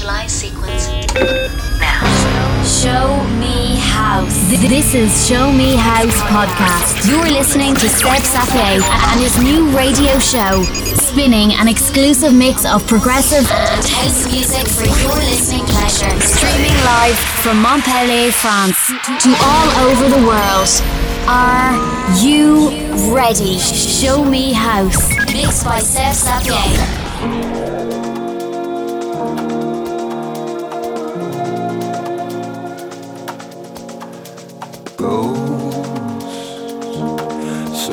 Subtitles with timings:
[0.00, 0.88] Initialize sequence
[1.78, 2.00] now.
[2.64, 4.48] Show Me House.
[4.48, 7.06] This is Show Me House podcast.
[7.06, 10.62] You're listening to Seb Sapie and his new radio show,
[10.96, 16.18] spinning an exclusive mix of progressive and house music for your listening pleasure.
[16.20, 18.78] Streaming live from Montpellier, France
[19.20, 20.68] to all over the world.
[21.28, 21.76] Are
[22.24, 22.70] you
[23.14, 23.58] ready?
[23.58, 25.10] Show Me House.
[25.30, 28.09] Mixed by Seb Sapie.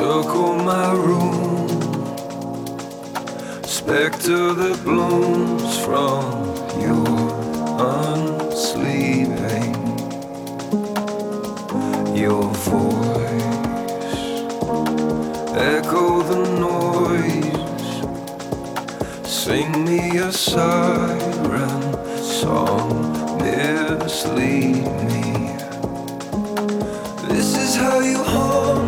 [0.08, 1.68] Circle my room.
[3.78, 6.24] Spectre that blooms from
[6.86, 7.18] your
[8.06, 9.76] unsleeping.
[12.24, 14.20] Your voice
[15.76, 17.96] echo the noise.
[19.44, 21.84] Sing me a siren
[22.40, 22.88] song,
[23.40, 25.26] mislead me.
[27.28, 28.87] This is how you haunt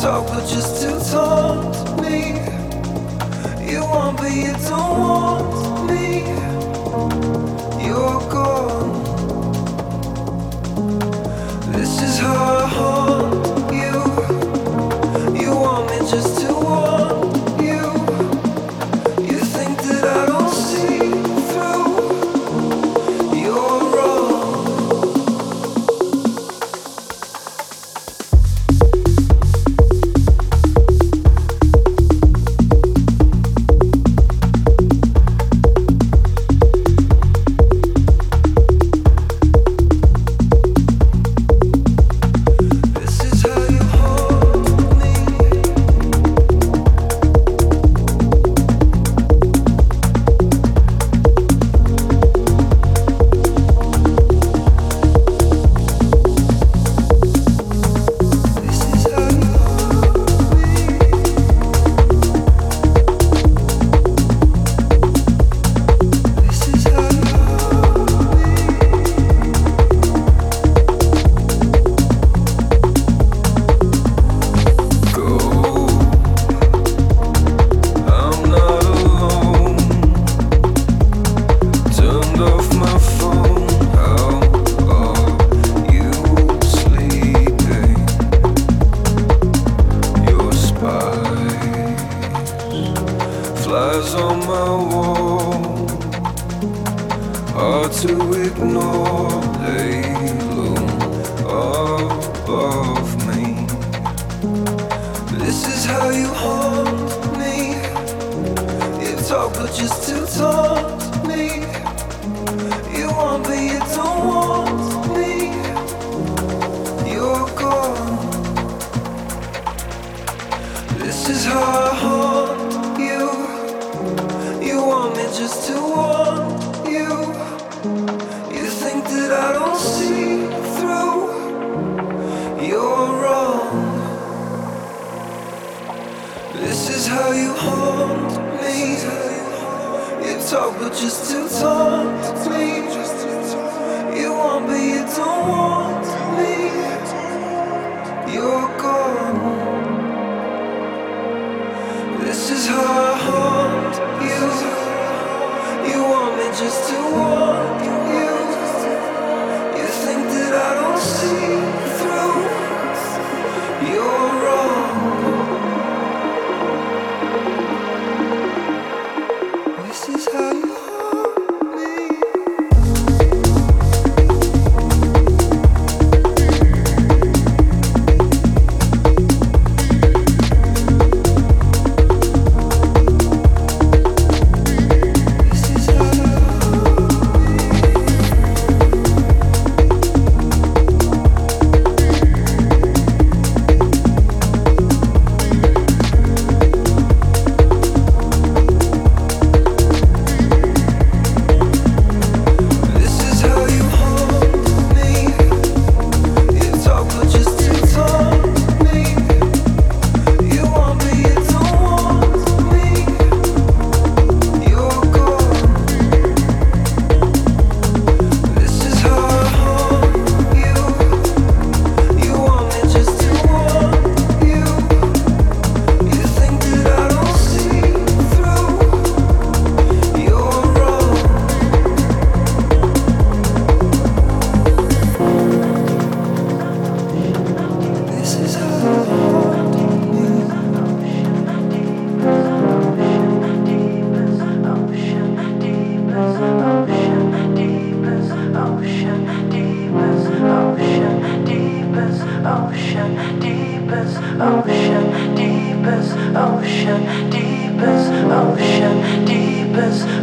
[0.00, 2.32] talk, but just to taunt me.
[3.70, 6.22] You want, but you don't want me.
[7.84, 9.02] You're gone.
[11.72, 12.59] This is how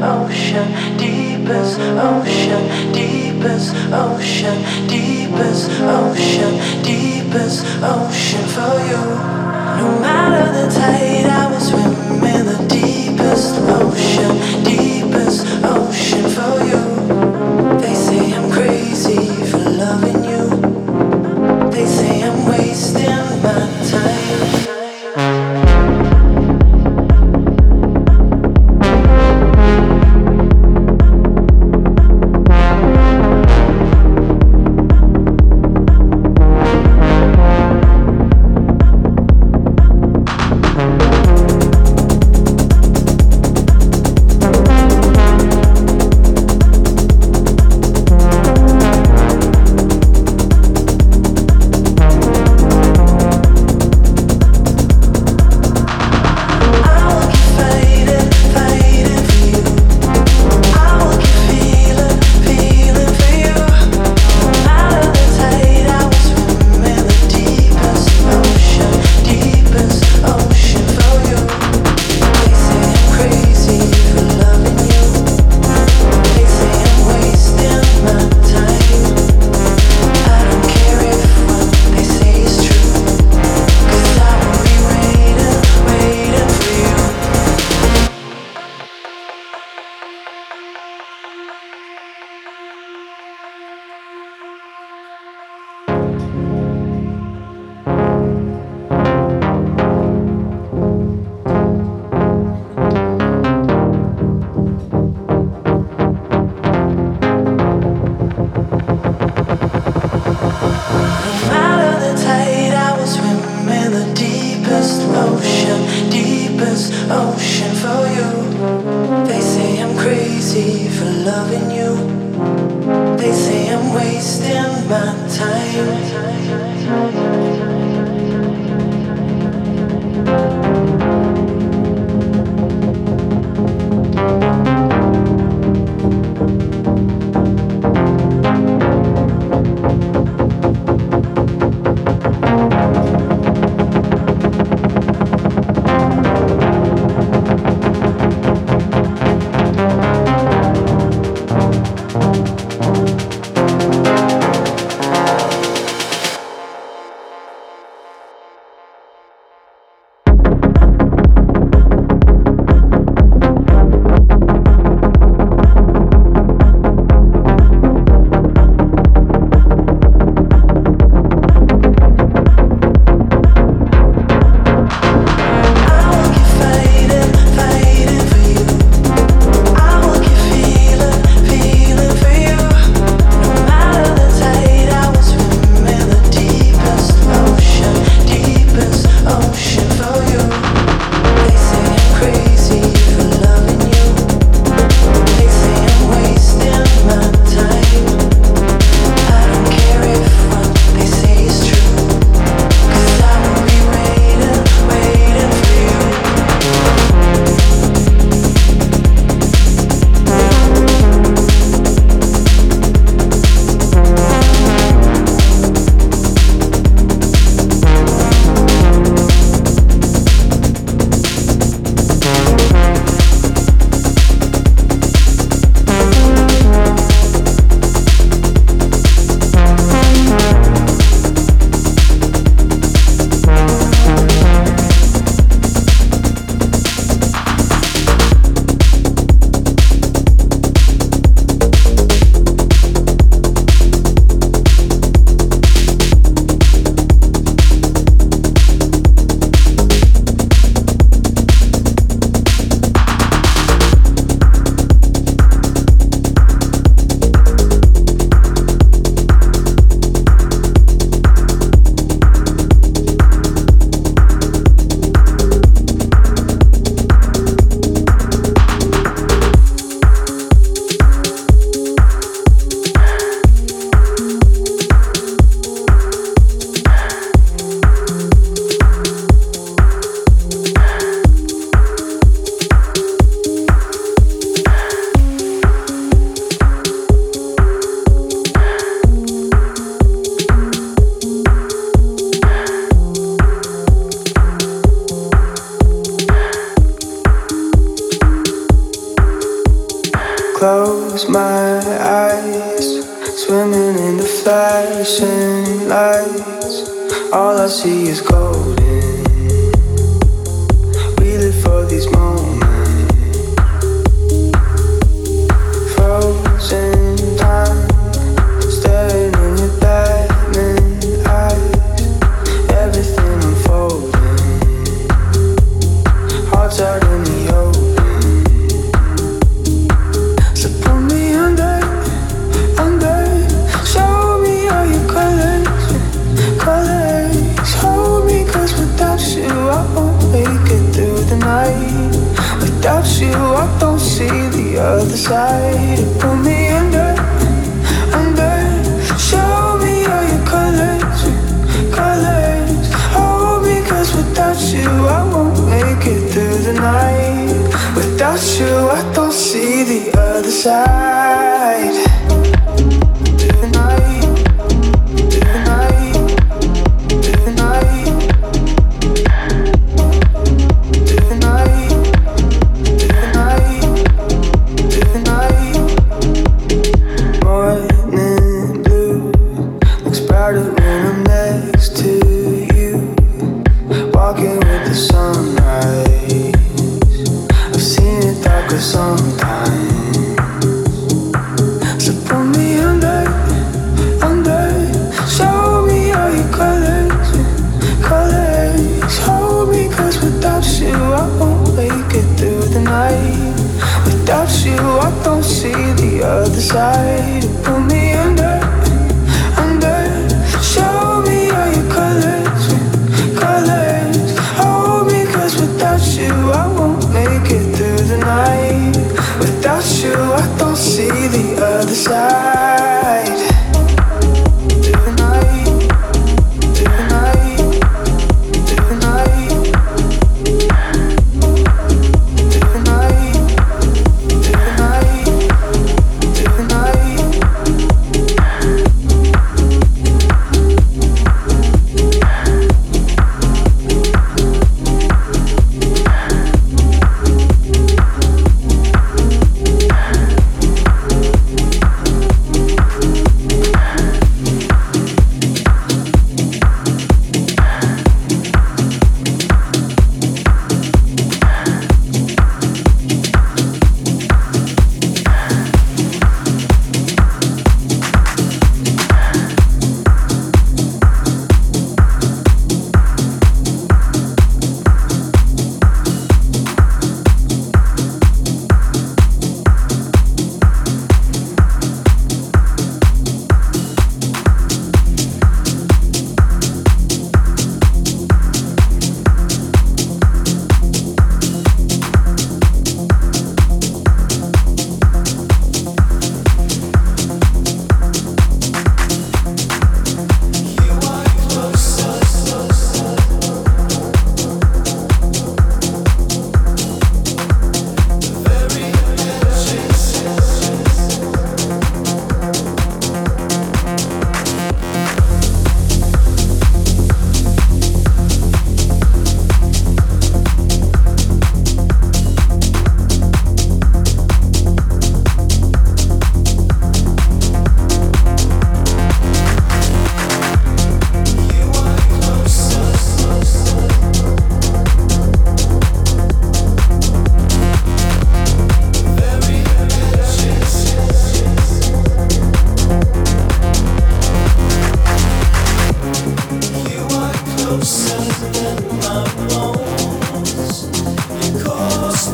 [0.04, 4.58] ocean, deepest ocean, deepest ocean,
[4.88, 6.54] deepest ocean,
[6.84, 9.04] deepest ocean for you.
[9.82, 14.57] No matter the tide, I will swim in the deepest ocean,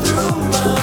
[0.02, 0.73] through my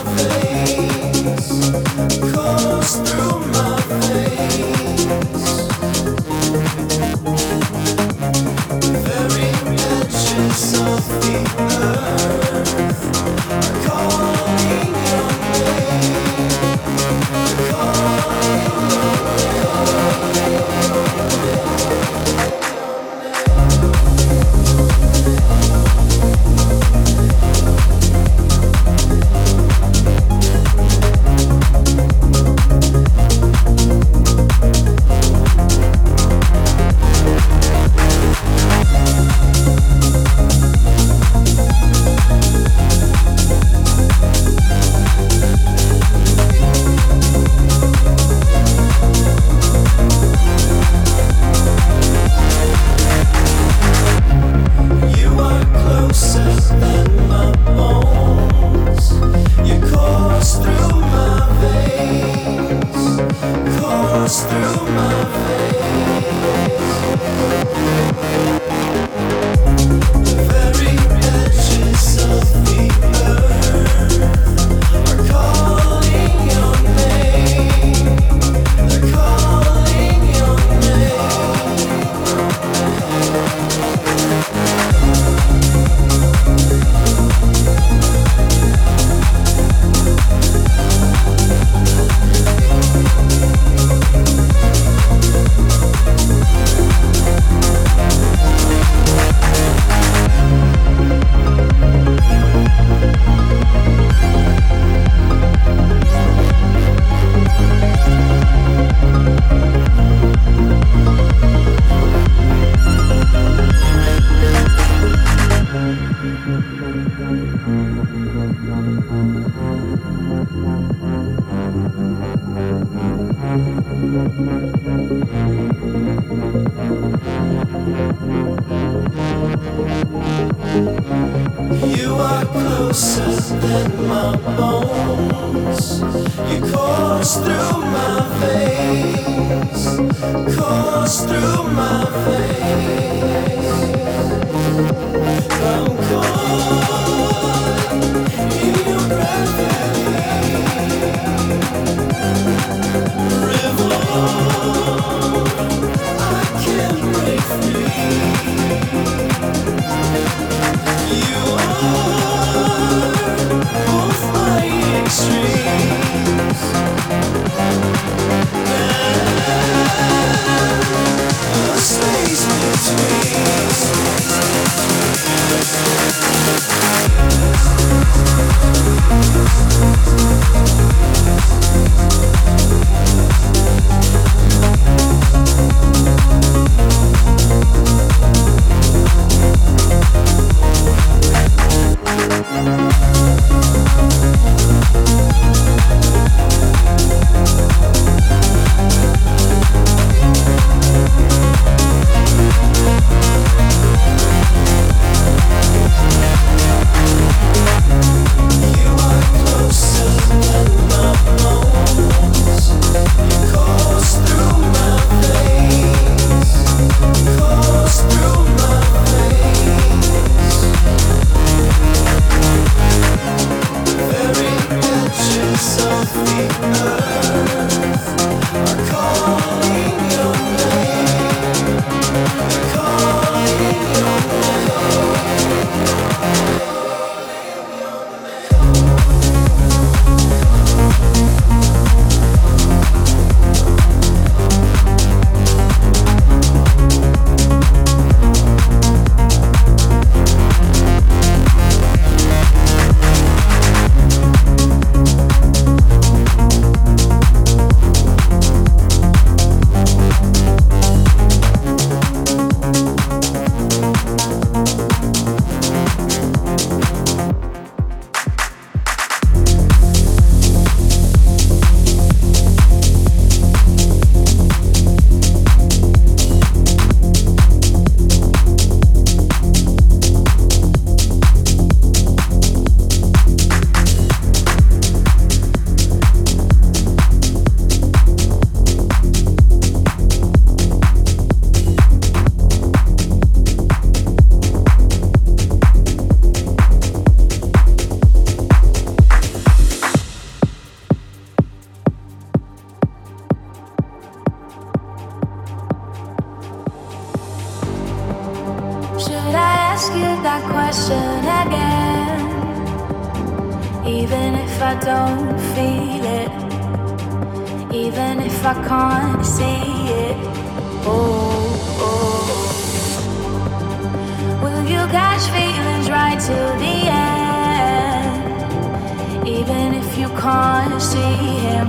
[329.41, 331.15] Even if you can't see
[331.47, 331.67] him,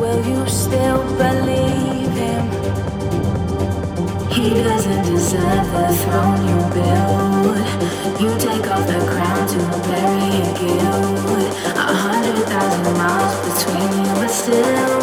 [0.00, 2.44] will you still believe him?
[4.32, 7.58] He doesn't deserve the throne you build.
[8.20, 11.54] You take off the crown to bury a guilt.
[11.76, 15.02] A hundred thousand miles between you, but still.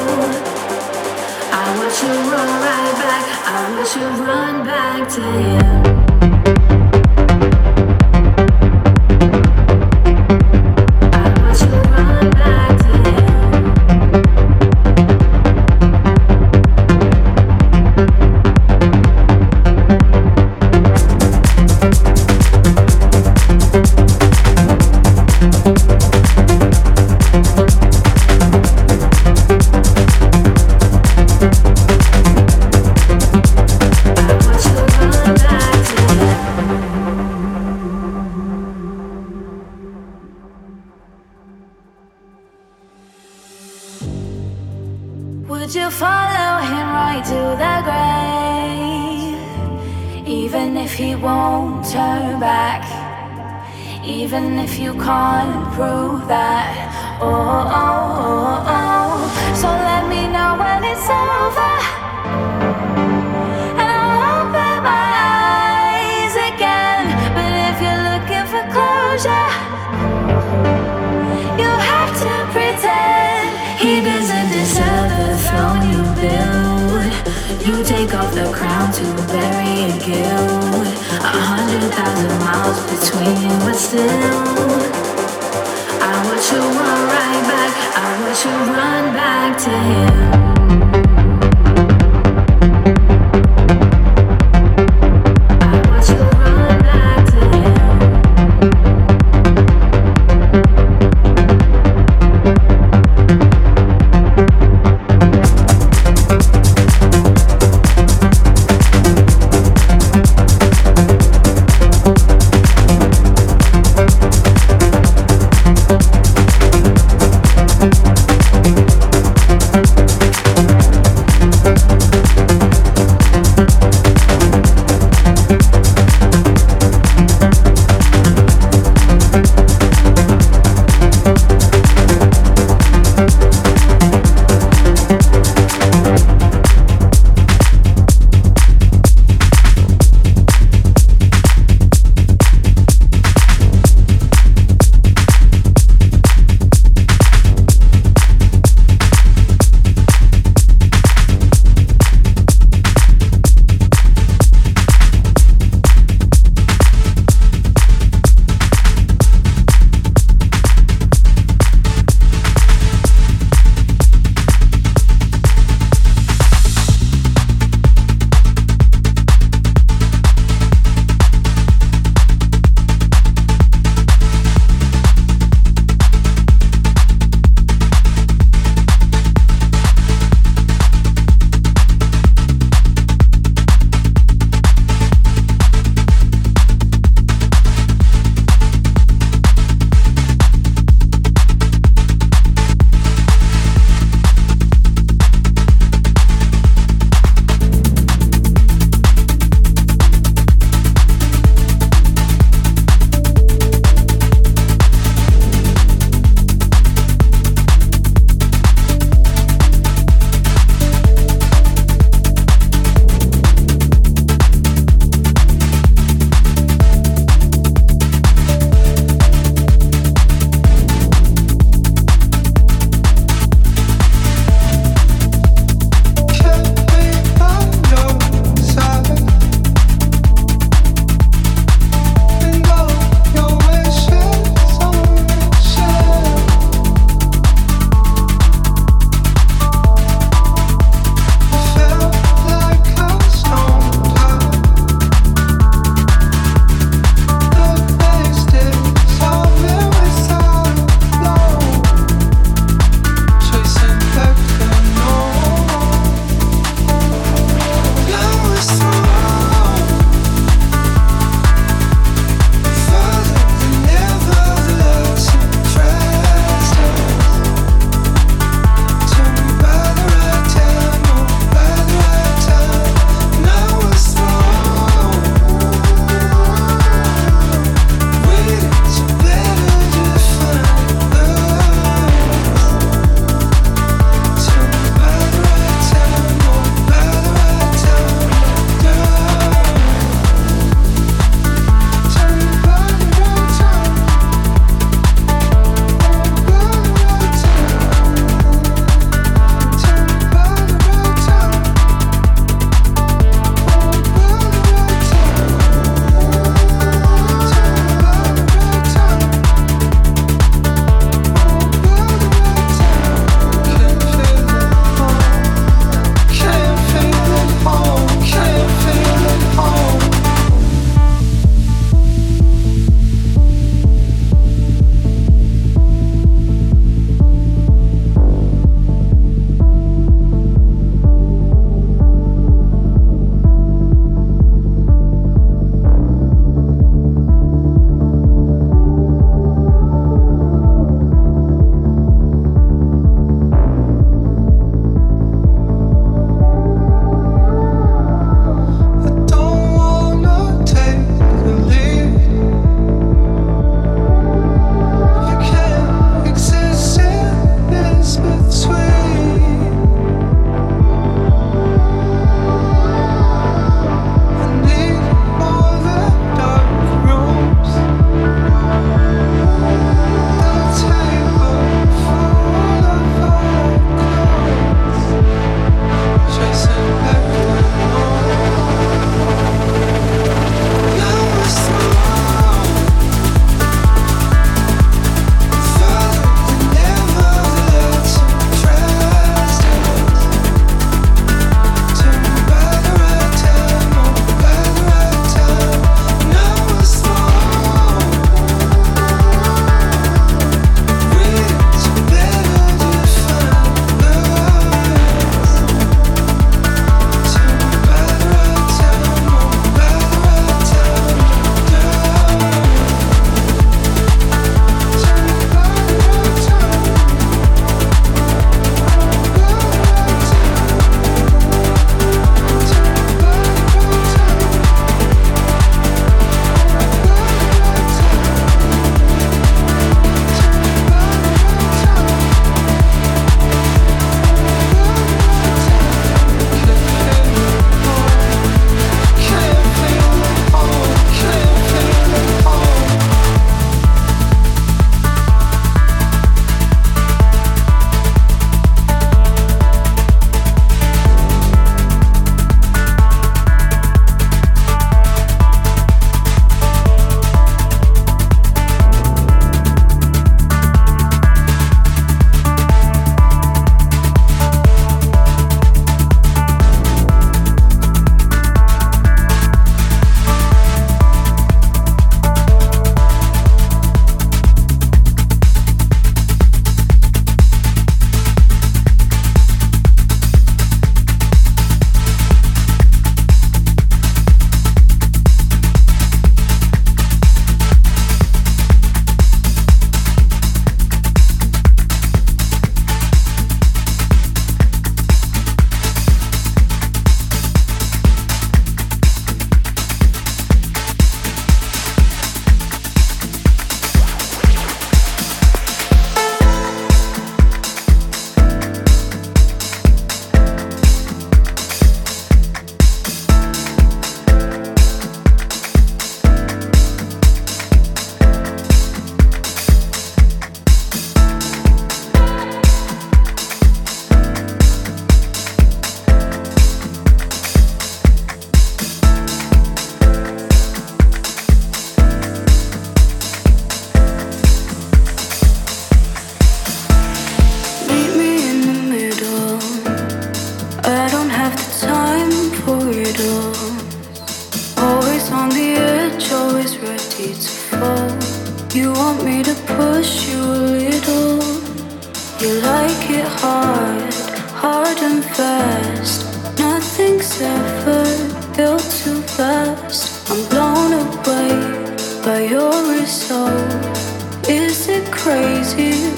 [1.53, 3.25] I want you to run right back.
[3.47, 6.00] I want you to run back to him.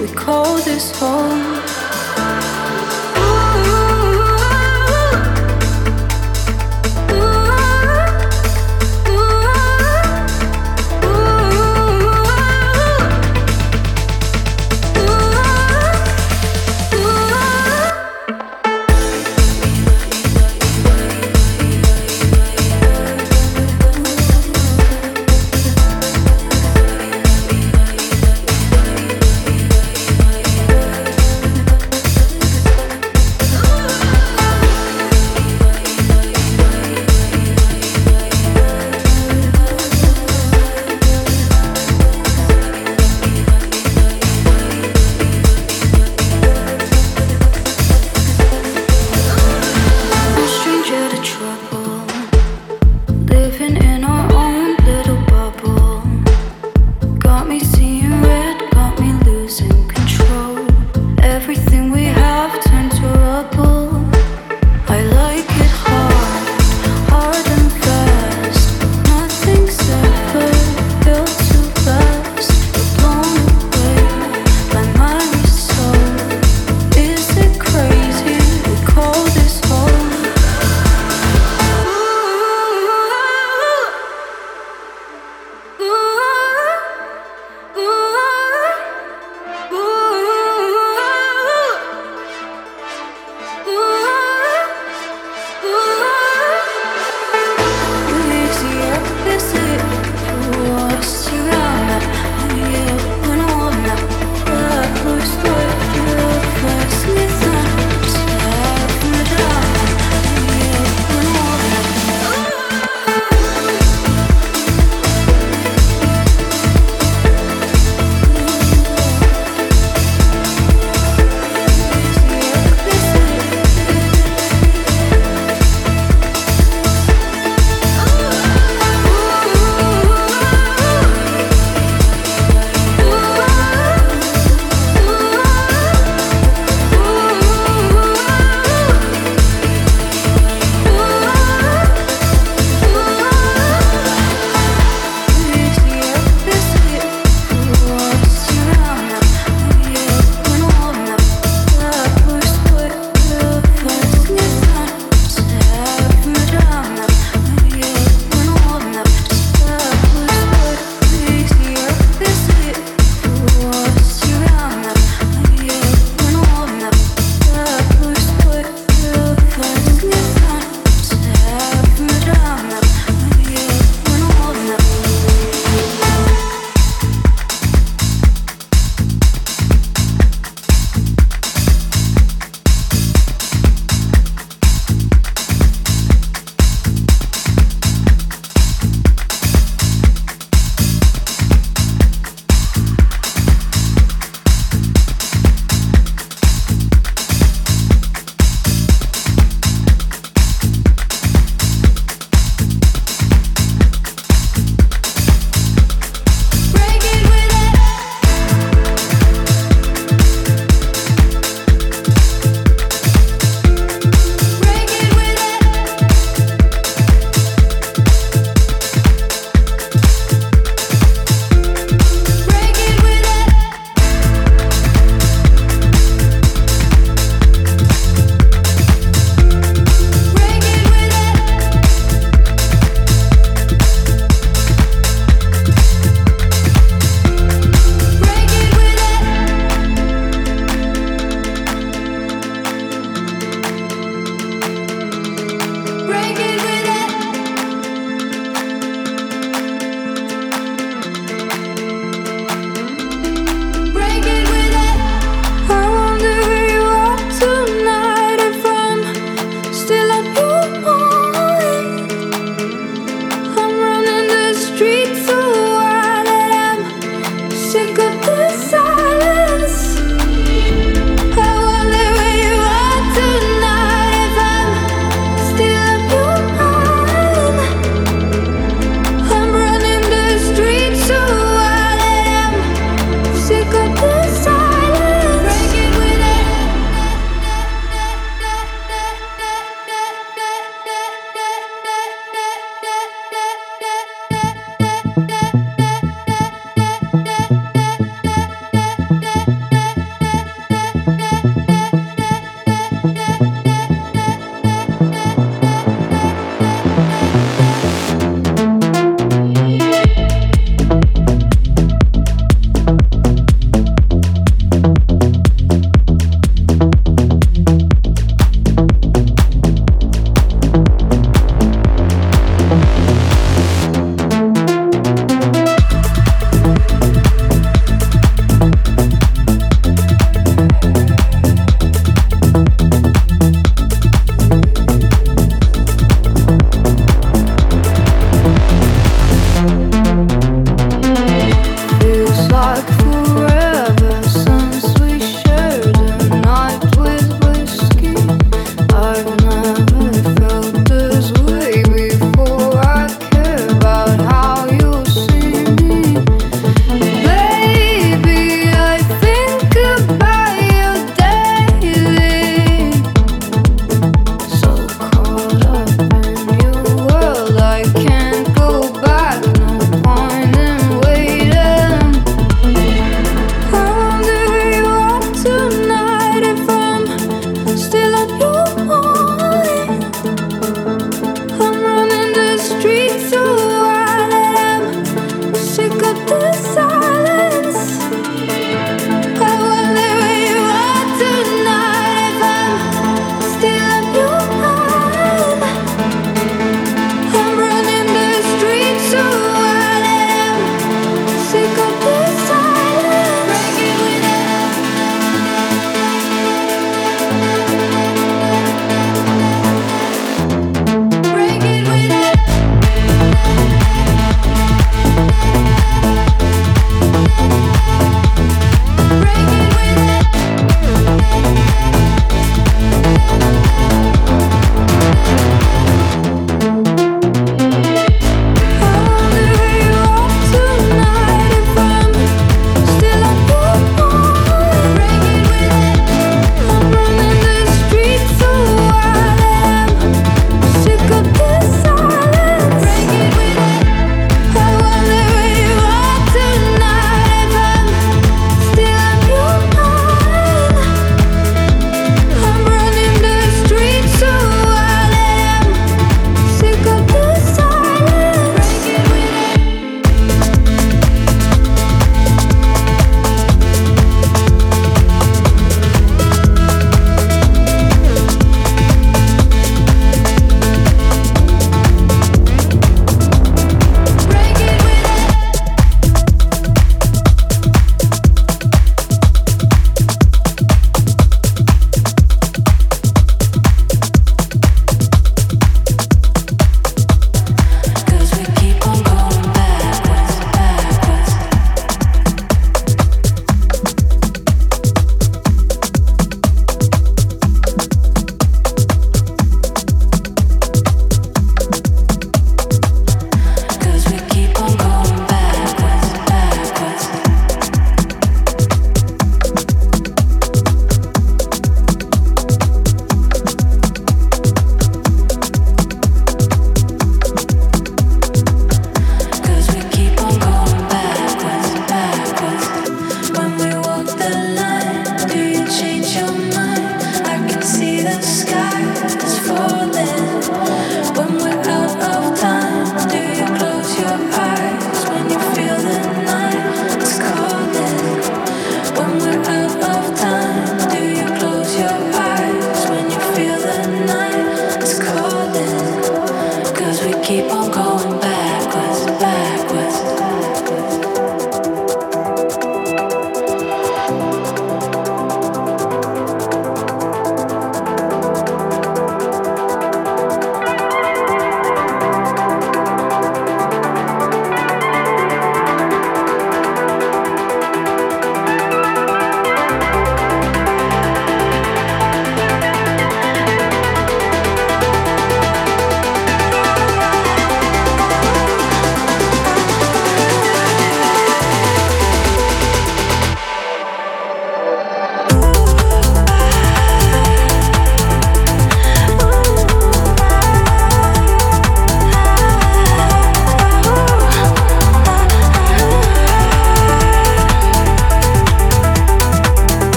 [0.00, 1.49] We call this home?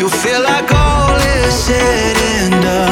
[0.00, 2.89] When feel like all your arms and close